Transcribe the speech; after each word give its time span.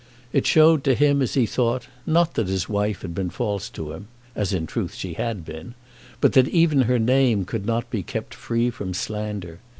It 0.33 0.47
showed 0.47 0.83
to 0.85 0.95
him, 0.95 1.21
as 1.21 1.35
he 1.35 1.45
thought, 1.45 1.85
not 2.07 2.33
that 2.33 2.47
his 2.47 2.67
wife 2.67 3.03
had 3.03 3.13
been 3.13 3.29
false 3.29 3.69
to 3.69 3.91
him, 3.91 4.07
as 4.35 4.51
in 4.51 4.65
truth 4.65 4.95
she 4.95 5.13
had 5.13 5.45
been, 5.45 5.75
but 6.19 6.33
that 6.33 6.47
even 6.47 6.81
her 6.89 6.97
name 6.97 7.45
could 7.45 7.67
not 7.67 7.87
be 7.91 8.01
kept 8.01 8.33
free 8.33 8.71
from 8.71 8.95
slander. 8.95 9.59